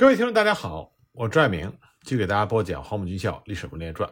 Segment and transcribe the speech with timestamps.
[0.00, 1.70] 各位听众，大家好，我是朱爱明，
[2.04, 4.08] 继续给大家播讲《黄埔军校历史文列传》。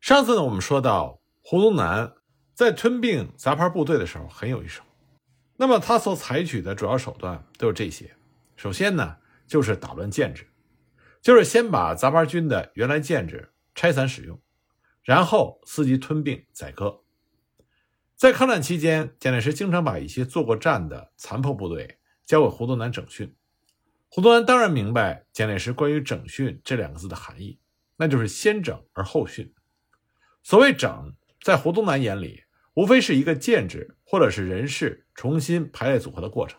[0.00, 2.14] 上次呢，我们说到胡宗南
[2.54, 4.82] 在吞并杂牌部队的时候很有一手，
[5.58, 8.16] 那么他所采取的主要手段都有这些。
[8.56, 10.48] 首先呢，就是打乱建制，
[11.20, 14.40] 就是先把杂牌军的原来建制拆散使用，
[15.02, 17.02] 然后伺机吞并宰割。
[18.16, 23.34] 在抗战期间，蒋介石经常把一些做过战的残破部队交给胡宗南整训。
[24.10, 27.60] 胡宗南当然明白蒋介石关于“整训”这两个字的含义，
[27.96, 29.54] 那就是先整而后训。
[30.42, 32.44] 所谓“整”，在胡宗南眼里，
[32.74, 36.58] 无非是一个建制或者是人事重新排列组合的过程。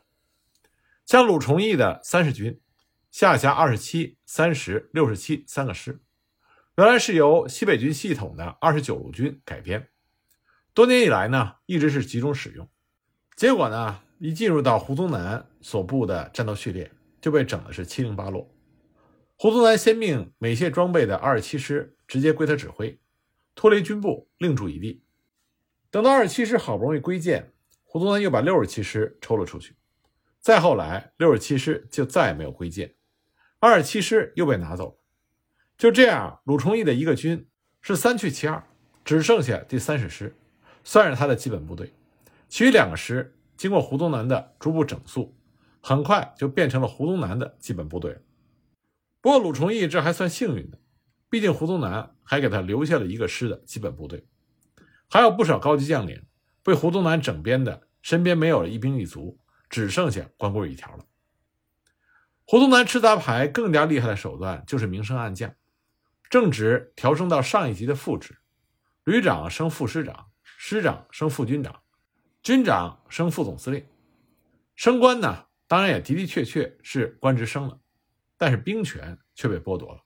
[1.05, 2.62] 像鲁崇义的三十军，
[3.09, 6.04] 下辖二十七、三十、六十七三个师，
[6.77, 9.90] 原来是由西北军系统的二十九路军改编。
[10.76, 12.70] 多年以来呢，一直是集中使用，
[13.35, 16.91] 结果呢，一进入到胡宗南所部的战斗序列，
[17.22, 18.50] 就被整的是七零八落。
[19.36, 22.99] 胡宗南先命美械装备的二十七师直接归他指挥，
[23.55, 25.04] 脱离军部另驻一地。
[25.90, 27.52] 等到二十七师好不容易归建，
[27.84, 29.76] 胡宗南又把六十七师抽了出去。
[30.40, 32.93] 再后来，六十七师就再也没有归建，
[33.60, 34.96] 二十七师又被拿走了。
[35.77, 37.48] 就这样，鲁崇义的一个军
[37.82, 38.63] 是三去其二，
[39.04, 40.36] 只剩下第三十师。
[40.82, 41.93] 算是他的基本部队，
[42.48, 45.36] 其余两个师经过胡宗南的逐步整肃，
[45.82, 48.20] 很快就变成了胡宗南的基本部队。
[49.22, 50.80] 不过鲁崇义这还算幸运的，
[51.30, 54.26] 毕竟胡宗南还给他留下了一个师的基本部队，
[55.10, 56.26] 还有不少高级将领
[56.63, 61.05] 被胡宗南整编的，身边没有了一兵一卒，只剩下光棍一条了。
[62.46, 65.53] 胡宗南吃杂牌更加厉害的手段就是明升暗降，
[66.30, 68.38] 正职调升到上一级的副职，
[69.03, 70.28] 旅长升副师长。
[70.62, 71.84] 师长升副军长，
[72.44, 73.86] 军长升副总司令，
[74.75, 77.79] 升官呢，当然也的的确确是官职升了，
[78.38, 80.03] 但是兵权却被剥夺了。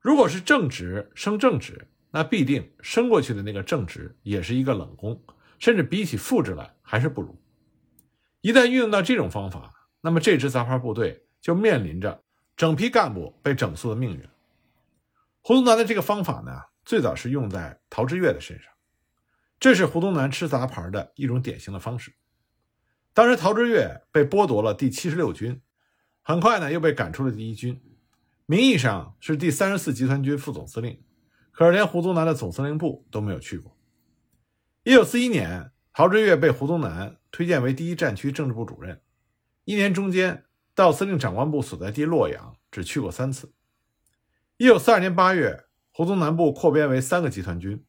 [0.00, 5.22] 如果是正职升正职，那必定升过去的那个正职也是一个冷宫，
[5.60, 7.40] 甚至比起副职来还是不如。
[8.40, 12.24] 一旦运用到这种方法，那么这支杂牌部队就面临着
[12.56, 14.28] 整批干部被整肃的命运。
[15.40, 16.50] 胡宗南的这个方法呢，
[16.84, 18.72] 最早是用在陶峙岳的身上。
[19.60, 22.12] 这是胡宗南吃杂牌的一种典型的方式。
[23.12, 25.60] 当时陶峙岳被剥夺了第七十六军，
[26.22, 27.80] 很快呢又被赶出了第一军，
[28.46, 31.02] 名义上是第三十四集团军副总司令，
[31.50, 33.76] 可是连胡宗南的总司令部都没有去过。
[34.84, 39.00] 一九四一年，陶峙岳被胡宗南推荐为第一战区政治部主任，
[39.64, 40.44] 一年中间
[40.74, 43.52] 到司令长官部所在地洛阳只去过三次。
[44.56, 47.84] 一九四二年八月，胡宗南部扩编为三个集团军。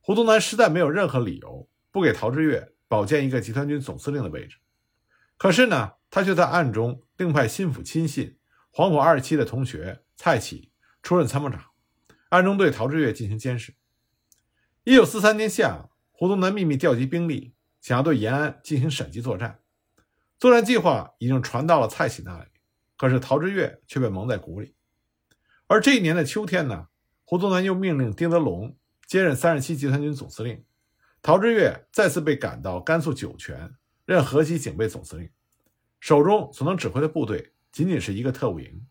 [0.00, 4.58] 胡宗南实在没有任何理由不给陶峙岳保荐一个集团军总司令的位置，
[5.38, 8.36] 可是呢，他却在暗中另派心腹亲信
[8.70, 10.70] 黄埔二期的同学蔡启
[11.02, 11.70] 出任参谋长，
[12.28, 13.72] 暗中对陶峙岳进行监视。
[14.84, 19.60] 一九四三年夏，胡宗南秘密调集兵力，想要对延安进行闪击作战，
[20.38, 22.50] 作战计划已经传到了蔡启那里，
[22.98, 24.74] 可是陶峙岳却被蒙在鼓里。
[25.66, 26.88] 而这一年的秋天呢，
[27.24, 28.76] 胡宗南又命令丁德龙。
[29.06, 30.62] 接任三十七集团军总司令，
[31.22, 35.30] 陶峙岳再次被赶到甘肃酒泉任河西警备总司令，
[36.00, 38.84] 手中所能指挥的部队仅仅是一个特务营。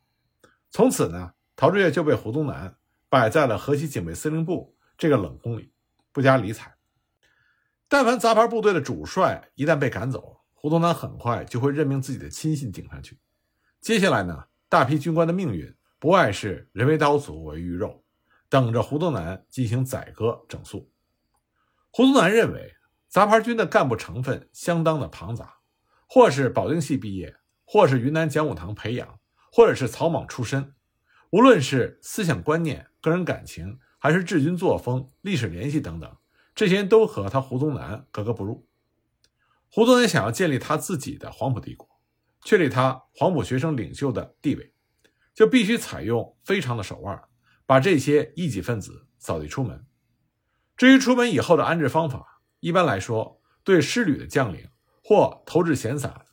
[0.69, 2.77] 从此呢，陶峙岳就被胡宗南
[3.09, 5.73] 摆在了河西警备司令部这个冷宫里，
[6.13, 6.73] 不加理睬。
[7.89, 13.19] 但凡杂牌部队的主帅一旦被赶走，胡宗南很快就会任命自己的亲信顶上去。
[13.81, 18.01] 接下来呢，大批军官的命运不外是人为刀俎，我为鱼肉。
[18.47, 20.90] 等着胡宗南进行宰割整肃。
[21.93, 22.75] 胡宗南认为，
[23.09, 25.55] 杂牌军的干部成分相当的庞杂，
[26.07, 27.35] 或是保定系毕业，
[27.65, 29.19] 或是云南讲武堂培养，
[29.51, 30.73] 或者是草莽出身。
[31.31, 36.15] 无论是思想观念、个人感情，还是治军作风、历史联系等等，
[36.55, 38.65] 这些人都和他胡宗南格格不入。
[39.69, 41.85] 胡宗南想要建立他自己的黄埔帝国，
[42.45, 44.73] 确立他黄埔学生领袖的地位，
[45.33, 47.21] 就必须采用非常的手腕。
[47.65, 49.85] 把这些异己分子扫地出门。
[50.81, 54.67] 至于出门以后的安置方法，一般来说，对师旅的将领
[55.03, 56.25] 或投掷闲散，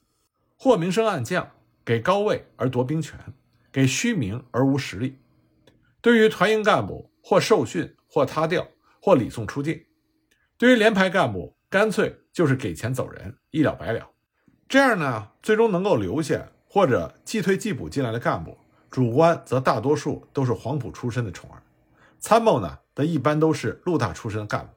[0.57, 1.51] 或明升暗降，
[1.85, 3.21] 给高位而夺兵权，
[3.71, 5.19] 给虚名而无实力；
[6.01, 8.67] 对于团营干部，或受训，或他调，
[9.03, 9.81] 或礼送出境；
[10.57, 14.09] 对于连排干部，干脆就是给钱走人，一了百了。
[14.67, 18.57] 这样呢，最终能够留下或者既退既补进来的干部。
[18.91, 21.63] 主官则大多数都是黄埔出身的宠儿，
[22.19, 24.73] 参谋呢则一般都是陆大出身的干部，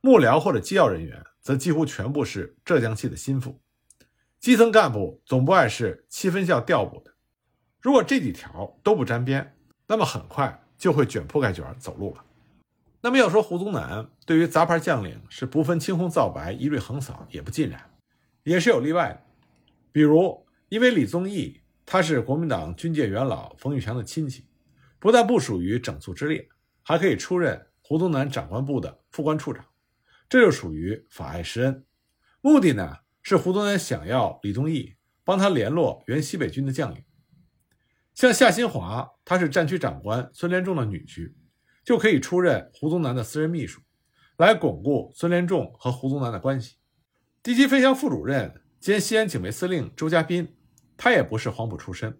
[0.00, 3.60] 幕僚或者机要人员则几乎全部是浙江系的心腹，
[4.38, 7.12] 基层干部总不爱是七分校调补的。
[7.80, 9.56] 如果这几条都不沾边，
[9.88, 12.24] 那么很快就会卷铺盖卷走路了。
[13.00, 17.90] 那么要说胡宗南对于杂牌将领是不分青红皂白一律横扫，也不尽然，
[18.44, 19.20] 也是有例外的。
[19.90, 24.44] 比如，因为李宗义他是国民党军界元老冯玉祥的亲戚，
[25.00, 26.48] 不但不属于整肃之列，
[26.88, 29.62] 还可以出任胡宗南长官部的副官处长，
[30.26, 31.84] 这就属于法爱施恩。
[32.40, 37.04] 目的呢是胡宗南想要李宗义帮他联络原西北军的将领，
[38.14, 41.34] 像夏新华，他是战区长官孙连仲的女婿。
[41.84, 43.82] 就可以出任胡宗南的私人秘书，
[44.38, 46.76] 来巩固孙连仲和胡宗南的关系。
[47.42, 50.56] 第七分校副主任兼西安警备司令周家斌，
[50.96, 52.18] 他也不是黄埔出身，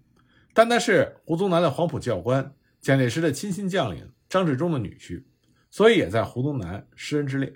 [0.52, 5.24] 但他是胡宗南的黄埔教官蒋介石的亲信将领张治中的女婿，
[5.70, 7.54] 所以也在胡宗南施恩之列。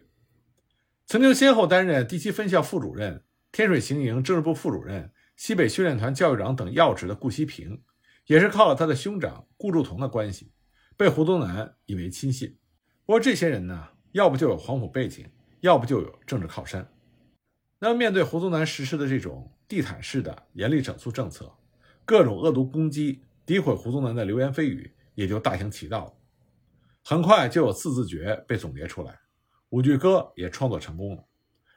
[1.06, 7.82] 曾经先后担任第七分校副主任、天水行营政治部副主任、西北训练团教育长等要职的顾希平，
[8.26, 10.52] 也是靠了他的兄长顾祝同的关系。
[10.96, 12.56] 被胡宗南以为亲信，
[13.04, 15.28] 不过这些人呢，要不就有黄埔背景，
[15.60, 16.86] 要不就有政治靠山。
[17.78, 21.52] 那么面对胡宗南实施的这种地毯式的严厉整肃政策，
[22.04, 26.12] 各种恶毒攻击、诋毁胡宗南的流言蜚语也就大行其道了。
[27.04, 29.20] 很快就有四字诀被总结出来，
[29.70, 31.24] 五句歌也创作成功了。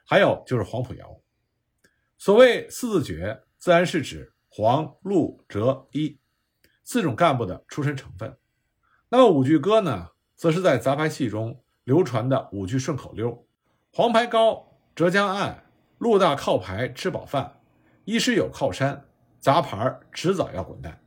[0.04, 1.20] 还有就是黄埔谣。
[2.16, 6.18] 所谓四字诀，自然是指黄、陆、浙、一
[6.84, 8.38] 四种干部的出身成分。
[9.08, 13.46] 那么五句歌呢，则是在杂牌戏中流传的五句顺口溜：
[13.92, 15.64] 黄牌高，浙江岸，
[15.98, 17.60] 路大靠牌吃饱饭，
[18.04, 19.08] 一师有靠山，
[19.40, 21.02] 杂牌迟早要滚蛋。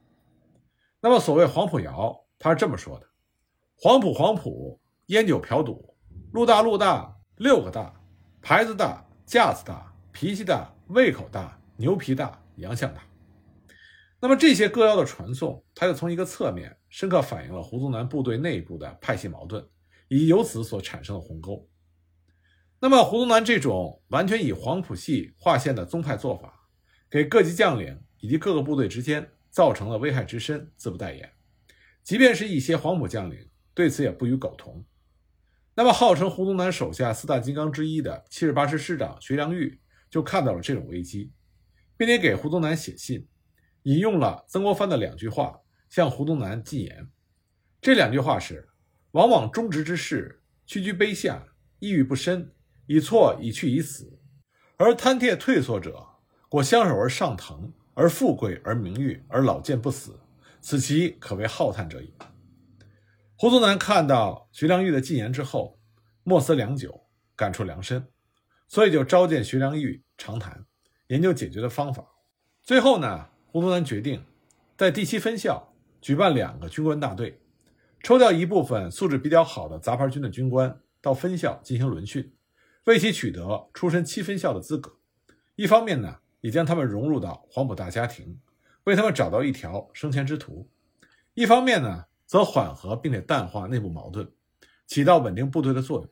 [1.01, 3.07] 那么所谓黄埔谣，他是这么说的：
[3.81, 5.95] 黄埔黄埔，烟酒嫖赌，
[6.33, 7.97] 路大路大，六个大，
[8.41, 13.01] 牌子大，架子大，脾气大，胃口大，牛皮大，洋相大。
[14.19, 19.65] 那么这些歌谣的传颂，它就从一个侧面深刻反映了胡宗南部队内部的派系矛盾，
[20.09, 21.65] 以及由此所产生的鸿沟。
[22.81, 26.67] 那么胡宗南这种完全以黄埔系划线的宗派做法，
[27.09, 31.31] 给各级将领以及各个部队之间造成了危害之深，自不待言。
[32.03, 33.48] 即便是一些黄埔将领
[33.79, 34.83] 对此也不予苟同。
[35.73, 39.79] 那么号称胡宗南手下四大金刚之一的七十八师师长徐良玉
[40.09, 41.31] 就看到了这种危机，
[41.95, 43.25] 并且给胡宗南写信。
[43.83, 47.09] 引用了曾国藩的两句话，向胡宗南进言。
[47.79, 48.67] 这两句话是
[49.11, 51.41] ：“往往忠直之士，屈居卑下，
[51.79, 52.53] 意欲不深，
[52.85, 54.19] 以错以去以死；
[54.75, 56.05] 而贪帖退缩者，
[56.49, 60.19] 果相守而上腾，而富贵而名誉而老健不死，
[60.59, 62.11] 此其可谓浩叹者也。”
[63.41, 65.79] 胡宗南看到徐良玉的进言之后，
[66.23, 67.05] 默思良久，
[67.37, 68.05] 感触良深，
[68.67, 70.65] 所以就召见徐良玉长谈，
[71.07, 72.05] 研究解决的方法。
[72.61, 73.29] 最后呢？
[73.47, 74.25] 胡宗南决定
[74.75, 77.39] 在第七分校举办两个军官大队，
[78.03, 82.33] 抽调一部分素质比较好的杂牌军的军官到分校进行轮训，
[82.87, 84.97] 为其取得出身七分校的资格。
[85.55, 88.41] 一方面呢，也将他们融入到黄埔大家庭，
[88.83, 90.67] 为他们找到一条升迁之途；
[91.35, 94.31] 一方面呢，则缓和并且淡化内部矛盾，
[94.85, 96.07] 起到稳定部队的作用。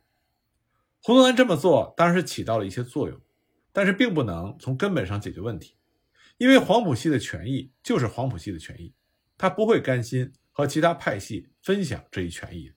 [1.04, 3.22] 胡宗南这么做当然是起到了一些作用，
[3.72, 5.76] 但是并不能从根本上解决问题。
[6.40, 8.92] 因为黄埔系的权益就是黄埔系的权益，
[9.38, 12.74] 他不会甘心和其他派系分享这一权益。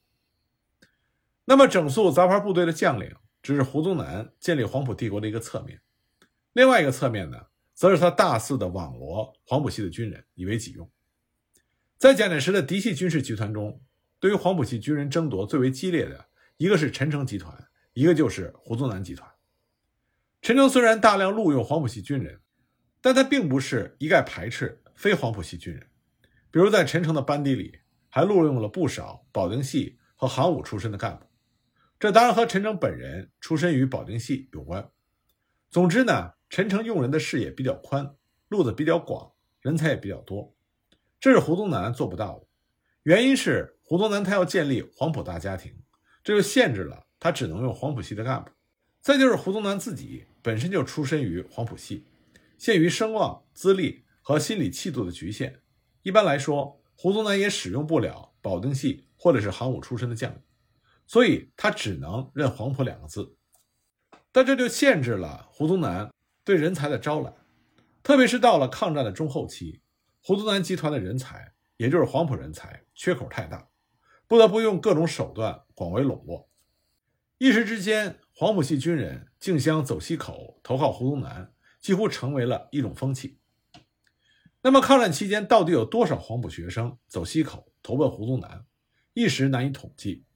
[1.46, 3.10] 那么，整肃杂牌部队的将领
[3.40, 5.80] 只是胡宗南建立黄埔帝国的一个侧面，
[6.52, 7.38] 另外一个侧面呢，
[7.72, 10.90] 则是他大肆的网罗黄埔系的军人以为己用。
[12.00, 13.82] 在蒋介石的嫡系军事集团中，
[14.18, 19.30] 对于黄埔系军人争夺最为激烈的一个是陈诚集团，一个就是胡宗南集团。
[20.40, 22.40] 陈诚虽然大量录用黄埔系军人。
[23.02, 25.86] 但他并不是一概排斥非黄埔系军人，
[26.50, 27.78] 比如在陈诚的班底里
[28.10, 31.24] 还录用了不少保定系和航武出身的干部，
[31.98, 34.90] 这当然和陈诚本人出身于保定系有关。
[35.70, 38.14] 总之呢，陈诚用人的视野比较宽，
[38.48, 40.54] 路子比较广，人才也比较多，
[41.20, 42.46] 这是胡宗南做不到的。
[43.02, 45.72] 原因是胡宗南他要建立黄埔大家庭，
[46.24, 48.50] 这就限制了他只能用黄埔系的干部。
[49.00, 52.06] 再就是胡宗南自己本身就出身于黄埔系。
[52.58, 55.60] 限于声望、资历和心理气度的局限，
[56.02, 60.40] 一般来说，胡宗南也使用不了保定系或者是航武出身的将领，
[61.06, 63.34] 所以他只能认黄埔两个字。
[64.30, 66.12] 但这就限制了胡宗南
[66.44, 67.34] 对人才的招揽，
[68.02, 69.80] 特别是到了抗战的中后期，
[70.22, 73.68] 胡宗南集团的人才，也就是黄埔人才，缺口太大，
[74.26, 76.48] 不得不用各种手段广为笼络。
[77.38, 81.52] 一时之间，黄埔系军人竞相走西口投靠胡宗南。
[81.80, 83.38] 几乎成为了一种风气。
[84.60, 88.66] 那么抗战期间到底有多少黄埔学生走西口投奔胡宗南，
[89.14, 90.26] 一时难以统计。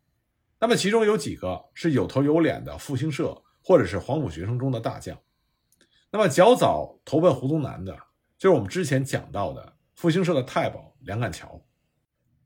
[0.59, 5.21] 那么其中有几个是有头有脸的复兴社或者是黄埔学生中的大将。
[6.11, 7.95] 那么较早投奔胡宗南的，
[8.45, 11.65] 就是我们之前讲到的复兴社的太保梁干桥。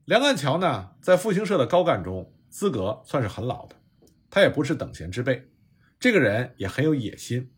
[0.05, 3.75] 梁干桥呢，在复兴社的高干中资格算是很老的，
[4.29, 5.51] 他也不是等闲之辈，
[5.99, 7.51] 这个人也很有野心。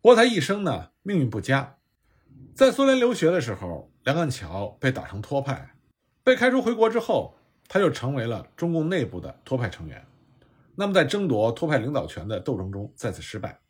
[0.00, 1.76] 不过他一生呢命运不佳，
[2.54, 5.74] 在苏联留学的时候，梁干桥被打成托派，
[6.22, 7.36] 被开除回国之后，
[7.68, 10.02] 他就成为了中共内部的托派成员。
[10.74, 13.60] 那么在争夺托派领导权的斗争中再次失败，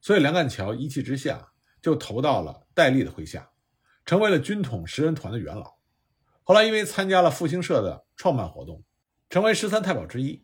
[0.00, 3.48] 所以梁干桥一气之下就投到了戴笠的麾下，
[4.10, 5.78] 成为了军统十人团的元老。
[6.42, 8.82] 后来因为参加了复兴社的创办活动，
[9.28, 10.42] 成为十三太保之一。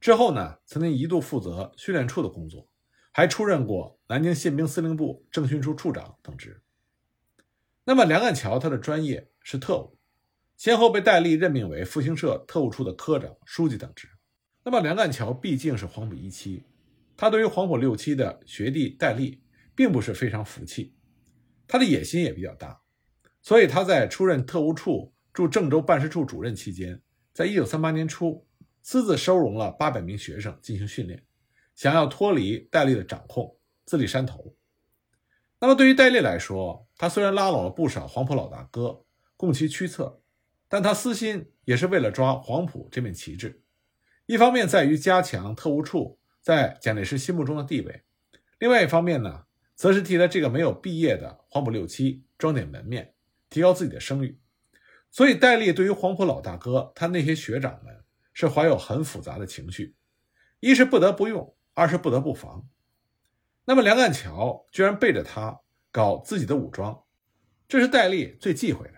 [0.00, 2.66] 之后呢，曾经一度负责训练处的工作，
[3.12, 6.62] 还出任过南京宪兵司令部政训处处长等职。
[7.84, 9.98] 那么梁干桥他的专业是特务，
[10.56, 14.08] 先后被戴笠任命为复兴社特务处的科长、书记等职。
[14.62, 16.64] 那么梁干桥毕竟是黄埔一期，
[17.18, 19.42] 他对于黄埔六期的学弟戴笠
[19.74, 20.94] 并不是非常服气，
[21.68, 22.80] 他的野心也比较大，
[23.44, 25.12] 所以他在出任特务处。
[25.34, 28.46] 驻郑州办事处主任期间，在一九三八年初，
[28.82, 31.24] 私自收容了八百名学生进行训练，
[31.74, 34.54] 想要脱离戴笠的掌控，自立山头。
[35.58, 39.04] 那么对于戴笠来说，他虽然拉拢了不少黄埔老大哥
[39.36, 40.20] 供其驱策，
[40.68, 43.60] 但他私心也是为了抓黄埔这面旗帜。
[44.26, 48.04] 一方面在于加强特务处在蒋介石心目中的地位，
[48.60, 53.13] 另外一方面呢，则是替他这个没有毕业的黄埔六期装点门面，
[53.54, 54.40] 提高自己的声誉。
[55.12, 59.94] 所以，戴笠对于黄埔老大哥他那些学长们是怀有很复杂的情绪，
[60.58, 62.66] 一是不得不用，二是不得不防。
[63.64, 65.60] 那么，梁干桥居然背着他
[65.92, 67.00] 搞自己的武装，
[67.68, 68.94] 这是戴笠最忌讳的。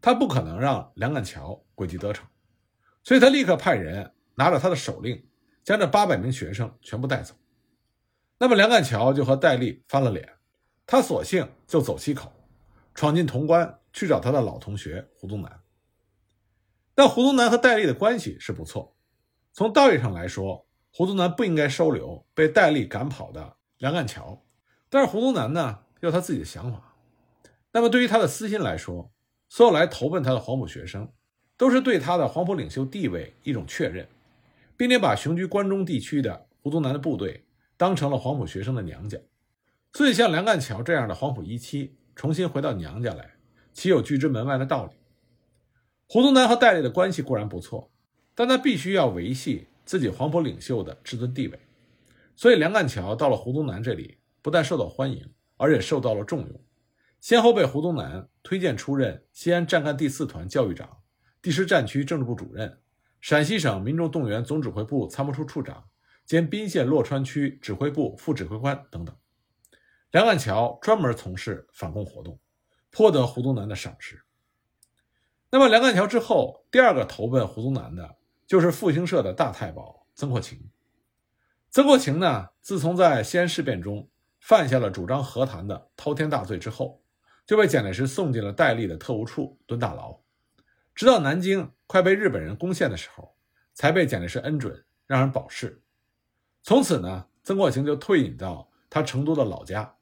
[0.00, 2.24] 他不可能让梁干桥诡计得逞，
[3.02, 5.26] 所以他立刻派人拿着他的手令，
[5.64, 7.34] 将这八百名学生全部带走。
[8.38, 10.36] 那么，梁干桥就和戴笠翻了脸，
[10.86, 12.32] 他索性就走西口，
[12.94, 13.79] 闯进潼关。
[13.92, 15.60] 去找他的老同学胡宗南，
[16.94, 18.96] 但胡宗南和戴笠的关系是不错。
[19.52, 24.44] 从道义上来说，胡宗南不应该收留被戴笠赶跑的梁干桥，
[24.88, 26.94] 但是胡宗南呢有他自己的想法。
[27.72, 29.10] 那么对于他的私心来说，
[29.48, 31.10] 所有来投奔他的黄埔学生，
[31.56, 34.06] 都是对他的黄埔领袖地位一种确认，
[34.76, 37.44] 并且把雄居关中地区的胡宗南的部队
[37.76, 39.18] 当成了黄埔学生的娘家。
[39.92, 43.34] 所以像梁干桥这样的黄埔一期重新回到娘家来。
[43.72, 44.92] 岂有拒之门外的道理？
[46.06, 47.90] 胡宗南和戴笠的关系固然不错，
[48.34, 51.58] 但他必须要维系自己黄埔领袖的至尊地位。
[52.34, 56.60] 所以梁干桥到了胡宗南这里，不但受到欢迎，而且受到了重用，
[57.20, 60.98] 先后被胡宗南推荐出任西安战干第四团教育长、
[61.42, 62.80] 第十战区政治部主任、
[63.20, 65.84] 陕西省民众动员总指挥部参谋处处长
[66.24, 69.14] 兼宾县洛川区指挥部副指挥官等等。
[70.10, 72.40] 梁干桥专门从事反共活动。
[72.90, 74.24] 颇得胡宗南的赏识。
[75.52, 78.16] 那么梁干桥之后，第二个投奔胡宗南的，
[78.46, 80.70] 就是复兴社的大太保曾国情。
[81.70, 87.02] 曾国情呢，自从在西安事变中犯下了主张和谈的滔天大罪之后，
[87.46, 90.20] 就被蒋介石送进了戴笠的特务处蹲大牢，
[90.94, 93.34] 直到南京快被日本人攻陷的时候，
[93.74, 95.82] 才被蒋介石恩准让人保释。
[96.62, 99.96] 从此呢，曾国情就退隐到他成都的老家。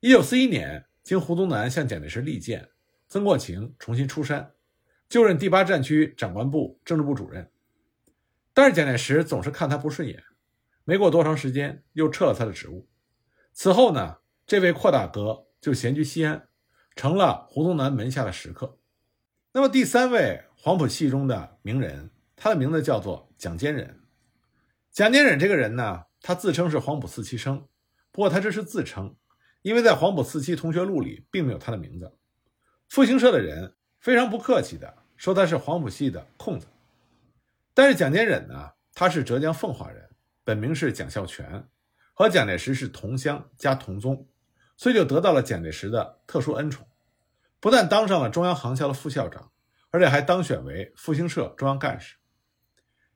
[0.00, 0.84] 一九四一年。
[1.02, 2.70] 经胡宗南向蒋介石力荐，
[3.08, 4.52] 曾国情重新出山，
[5.08, 7.50] 就任第八战区长官部政治部主任。
[8.52, 10.22] 但是蒋介石总是看他不顺眼，
[10.84, 12.88] 没过多长时间又撤了他的职务。
[13.52, 16.48] 此后呢，这位阔大哥就闲居西安，
[16.94, 18.78] 成了胡宗南门下的食客。
[19.52, 24.00] 那么第三位黄埔系中的名人，他的名字叫做蒋坚忍。
[24.92, 27.66] 蒋坚忍这个人呢，他自称是黄埔四期生，
[28.12, 29.16] 不过他这是自称。
[29.62, 32.12] 因为在黄埔四期同学录里并没有他的名字，
[32.88, 36.66] 复兴社的人非常不客气的说他是黄埔系的空子。
[37.74, 40.08] 但是蒋坚忍呢，他是浙江奉化人，
[40.44, 41.68] 本名是蒋孝全，
[42.14, 44.26] 和蒋介石是同乡加同宗，
[44.76, 46.86] 所以就得到了蒋介石的特殊恩宠，
[47.60, 49.52] 不但当上了中央航校的副校长，
[49.90, 52.16] 而且还当选为复兴社中央干事。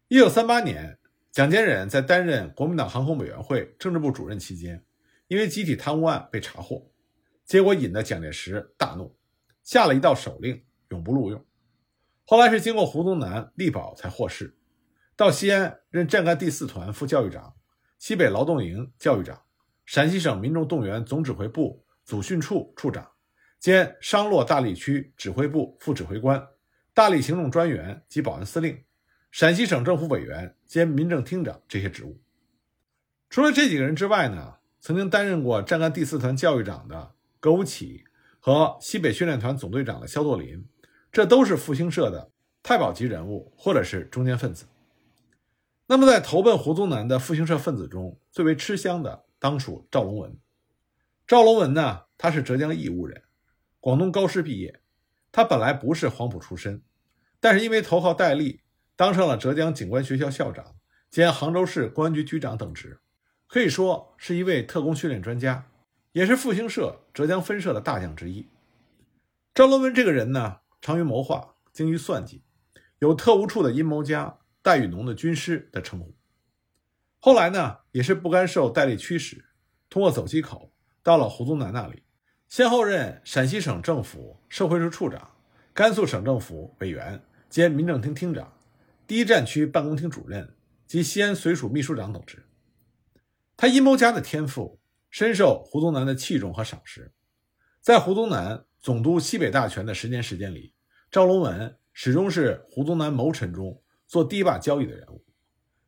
[0.09, 0.99] 一九三八年，
[1.33, 4.85] 蒋坚忍在担任国民党航空委员会政治部主任期间。
[5.35, 6.89] 因为集体贪污案被查获，
[7.45, 9.17] 结果引得蒋介石大怒，
[9.65, 11.45] 下了一道手令，永不录用。
[12.25, 14.57] 后来是经过胡宗南力保才获释，
[15.17, 17.53] 到西安任战干第四团副教育长、
[17.99, 19.43] 西北劳动营教育长、
[19.85, 23.11] 陕西省民众动员总指挥部组训处处长
[23.59, 26.47] 兼商洛大荔区指挥部副指挥官、
[26.93, 28.85] 大荔行动专员及保安司令、
[29.33, 32.23] 陕西省政府委员兼民政厅长这些职务。
[33.29, 38.05] 除了这几个人之外呢，曾经担任过战赣第四团教育长的葛武启
[38.39, 40.63] 和西北训练团总队长的肖作霖，
[41.11, 42.31] 这都是复兴社的
[42.63, 44.67] 太保级人物或者是中坚分子。
[45.87, 50.37] 那么，在投奔胡宗南的复兴社分子中，最为吃香的当属赵龙文。
[51.27, 53.23] 赵龙文呢，他是浙江义乌人，
[53.81, 54.83] 广东高师毕业。
[55.33, 56.83] 他本来不是黄埔出身，
[57.41, 58.61] 但是因为投靠戴笠，
[58.97, 60.77] 当上了浙江警官学校校长
[61.11, 63.01] 兼杭州市公安局局长等职，
[63.47, 65.67] 可以说是一位特工训练专家，
[66.13, 68.47] 也是复兴社浙江分社的大将之一。
[69.55, 72.43] 赵龙文这个人呢，长于谋划，精于算计，
[72.99, 74.39] 有特务处的阴谋家。
[74.65, 76.15] 戴雨农的军师的称呼，
[77.21, 79.45] 后来呢，也是不甘受戴笠驱使，
[79.91, 80.73] 通过走机口
[81.03, 82.03] 到了胡宗南那里，
[82.49, 85.33] 先后任陕西省政府社会处处长、
[85.75, 88.55] 甘肃省政府委员兼民政厅厅长、
[89.07, 90.55] 第一战区办公厅主任
[90.87, 92.43] 及西安绥署秘书长等职。
[93.57, 94.79] 他阴谋家的天赋
[95.11, 97.13] 深受胡宗南的器重和赏识，
[97.81, 100.73] 在胡宗南总督西北大权的十年时间里，
[101.11, 103.81] 赵龙文始终是胡宗南谋臣中。
[104.07, 105.25] 做第一把交椅的人物，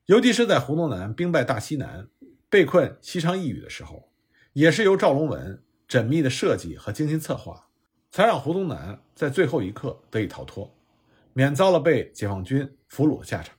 [0.06, 2.08] 尤其是在胡宗南兵败大西南、
[2.48, 4.10] 被困西昌一隅的时候，
[4.54, 7.68] 也是由赵龙文缜密的设计和精心策划，
[8.10, 10.74] 才让胡宗南在最后一刻得以逃脱，
[11.34, 13.55] 免遭了被解放军俘虏的下场。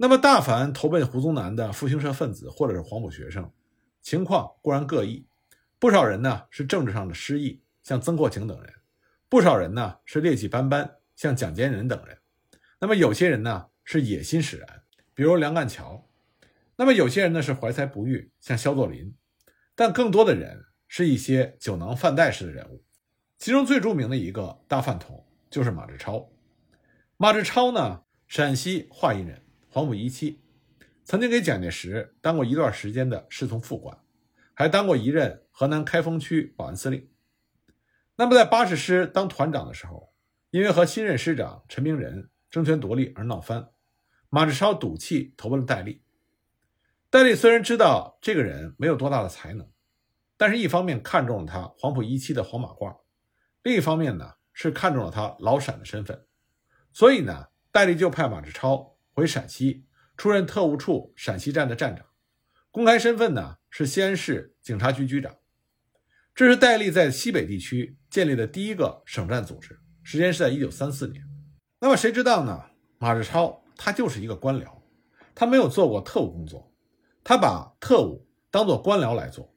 [0.00, 3.50] 那么，大凡投奔胡宗南的复兴社分子或者是黄埔学生，
[4.00, 5.26] 情况固然各异，
[5.80, 8.70] 不少人呢是政治上的失意，像曾国情等人；
[9.28, 12.16] 不少人呢是劣迹斑斑，像蒋坚仁等人。
[12.78, 14.82] 那么有些人呢是野心使然，
[15.14, 16.06] 比如梁干桥；
[16.76, 19.14] 那么有些人呢是怀才不遇，像肖作霖；
[19.74, 22.84] 但更多的人是一些酒囊饭袋式的人物。
[23.36, 26.30] 其中最著名的一个大饭桶就是马志超。
[27.16, 29.42] 马志超呢，陕西华阴人，
[29.78, 30.42] 黄埔一期，
[31.04, 33.96] 曾经给蒋介石当过一段时间的侍从副官，
[34.52, 37.08] 还当过一任河南开封区保安司令。
[38.16, 40.12] 那么在八十师当团长的时候，
[40.50, 42.28] 因为和新任师长陈明仁。
[42.50, 43.68] 争权夺利而闹翻，
[44.30, 46.02] 马志超赌气投奔了戴笠。
[47.08, 49.70] 戴笠虽然知道这个人没有多大的才能，
[50.36, 52.98] 但是一方面看中了他黄埔一期的黄马褂，
[53.62, 56.26] 另一方面呢是看中了他老陕的身份，
[56.92, 59.84] 所以呢戴笠就派马志超回陕西
[60.16, 62.06] 出任特务处陕西站的站长，
[62.70, 65.34] 公开身份呢是西安市警察局局长。
[66.36, 71.24] 这是戴笠在西北地区建立的第一个省站组织，时间是在一九三四年。
[71.80, 72.66] 那么谁知道呢？
[72.98, 74.70] 马志超他就是一个官僚，
[75.34, 76.72] 他没有做过特务工作，
[77.24, 79.52] 他把特务当做官僚来做。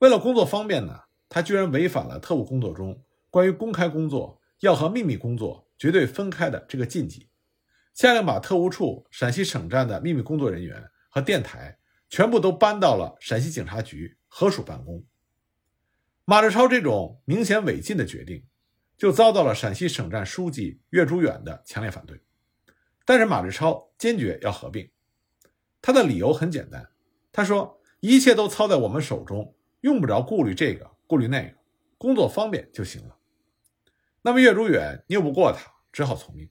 [0.00, 7.28] 为了工作方便呢，他居然违反了特务工作中关于公开工作要和秘密工作绝对分开的这个禁忌，
[8.00, 11.76] 下令把特务处陕西省站的秘密工作人员和电台
[12.08, 15.04] 全部都搬到了陕西警察局合署办公。
[16.24, 18.42] 马志超这种明显违禁的决定。
[18.96, 22.20] 就遭到了陕西省站书记岳竹远的强烈反对，
[23.04, 24.90] 但是马志超坚决要合并。
[25.82, 26.86] 他的理由很简单，
[27.30, 31.54] 他说一切都操在我们手中，用不着顾虑这个顾虑那个，
[31.96, 33.16] 工作方便就行了。
[34.22, 36.48] 那么岳竹远拗不过他，只好从命。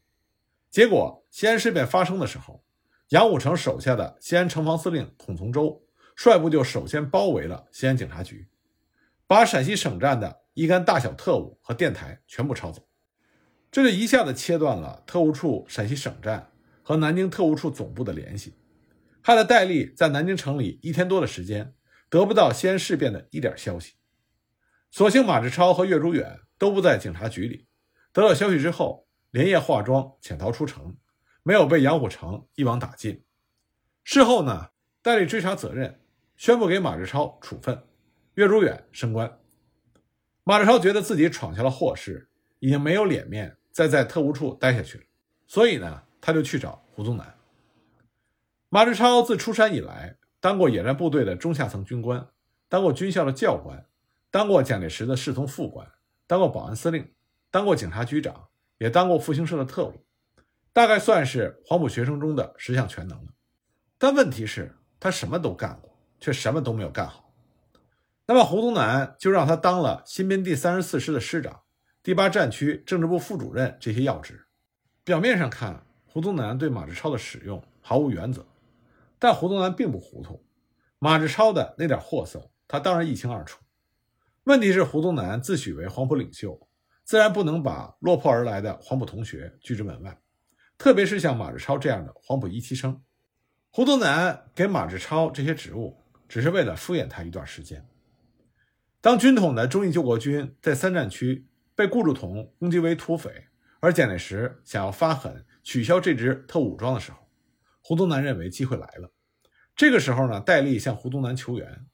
[0.71, 2.63] 结果西安事变发生的时候，
[3.09, 5.83] 杨虎城手下的西安城防司令孔从周
[6.15, 8.47] 率部就首先包围了西安警察局，
[9.25, 10.39] 把陕西省站的。
[10.55, 12.85] 一干大小特务和电台全部抄走，
[13.71, 16.51] 这就一下子切断了特务处陕西省站
[16.83, 18.55] 和南京特务处总部的联系，
[19.21, 21.73] 害得戴笠在南京城里一天多的时间
[22.09, 23.93] 得不到西安事变的一点消息。
[24.91, 27.67] 所幸马志超和岳竹远都不在警察局里，
[28.11, 30.97] 得到消息之后连夜化妆潜逃出城，
[31.43, 33.23] 没有被杨虎城一网打尽。
[34.03, 34.69] 事后呢，
[35.01, 35.99] 戴笠追查责任，
[36.35, 37.83] 宣布给马志超处分，
[38.33, 39.39] 岳竹远升官。
[40.43, 45.03] 马志超觉得自己闯下了祸事，已经没有脸面再在特务处待下去了，
[45.45, 47.35] 所以呢，他就去找胡宗南。
[48.69, 52.27] 马志超自出山以来，当过野战部队的中下层军官，
[52.67, 53.85] 当过军校的教官，
[54.31, 55.91] 当过蒋介石的侍从副官，
[56.25, 57.13] 当过保安司令，
[57.51, 58.48] 当过警察局长，
[58.79, 60.05] 也当过复兴社的特务，
[60.73, 63.31] 大概算是黄埔学生中的十项全能了。
[63.99, 67.31] 但问题是，他什么都干过，却什么都没有干好。
[68.25, 71.61] 那么胡宗南就让他当了新编第三十四师的师长、
[72.01, 74.45] 第八战区政治部副主任这些要职。
[75.03, 78.45] 表面上看，胡宗南对马志超的使用毫无原则，
[79.17, 80.45] 但胡宗南并不糊涂。
[80.99, 83.59] 马志超的那点货色，他当然一清二楚。
[84.43, 86.68] 问题是胡宗南自诩为黄埔领袖，
[87.09, 90.21] 自然不能把落魄而来的黄埔同学拒之门外，
[90.77, 93.01] 特别是像马志超这样的黄埔一期生。
[93.71, 97.83] 胡宗南给马志超这些职务，只是为了敷衍他一段时间。
[99.01, 103.47] 当军统的忠义救国军在三战区被顾祝同攻击为土匪，
[103.79, 107.17] 而蒋介石想要发狠取消这支特武装的时候，
[107.81, 109.11] 胡宗南认为机会来了。
[109.75, 111.87] 这个时候呢，戴笠向胡宗南求援，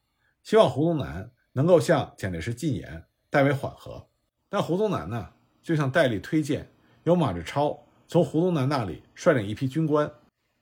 [0.43, 4.09] 希望胡宗南能够向蒋介石进言，代为缓和。
[4.55, 6.71] 那胡宗南呢，就向戴笠推荐
[7.03, 10.09] 由马志超从胡宗南那里率领一批军官，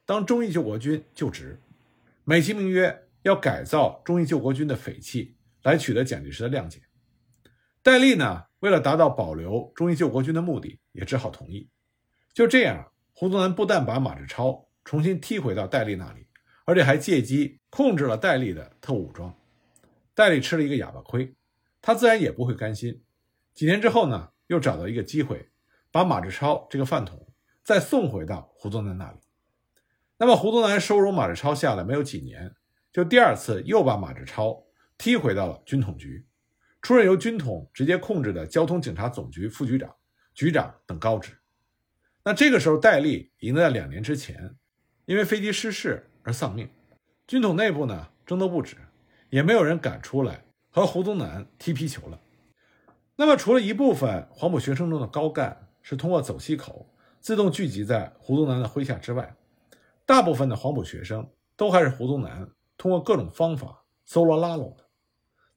[0.04, 1.62] 当忠义救国军就职，
[2.24, 5.36] 美其名曰要改造忠义救国军的匪气。
[5.62, 6.82] 来取得蒋介石的谅解，
[7.84, 11.70] 戴笠呢，为了达到保留忠义救国军的目的，也只好同意。
[12.34, 16.26] 就这样，胡宗南不但把马志超重新踢回到戴笠那里，
[16.66, 19.32] 而且还借机控制了戴笠的特务武装。
[20.16, 21.36] 戴笠吃了一个哑巴亏，
[21.80, 23.00] 他自然也不会甘心。
[23.54, 25.50] 几年之后呢，又找到一个机会，
[25.92, 27.28] 把马志超这个饭桶
[27.64, 29.18] 再送回到胡宗南那里。
[30.18, 32.56] 那么，胡宗南收容马志超下来没有几年，
[32.92, 34.64] 就第二次又把马志超。
[34.96, 36.26] 踢回到了军统局，
[36.82, 39.94] 出任由军统直接控制的交通警察总局副局长、
[40.34, 41.38] 局长等高职。
[42.24, 44.56] 那这个时候，戴笠已经在两年之前
[45.06, 46.70] 因为飞机失事而丧命。
[47.28, 48.78] 军统内部呢争斗不止，
[49.30, 52.22] 也没有人敢出来和胡宗南踢皮球了。
[53.16, 59.36] 那么，除了一部分黄埔学生中的高干是通过走西口自动聚集在胡宗南的麾下之外，
[60.06, 64.84] 大部分的黄埔学生都还是胡宗南通过各种方法搜罗拉拢的。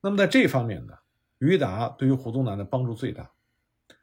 [0.03, 0.93] 那么在这方面呢，
[1.39, 3.31] 于达对于胡宗南的帮助最大。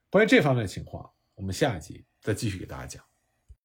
[0.09, 3.12] 关于这方面的情况，我们下一集再继续给大家讲。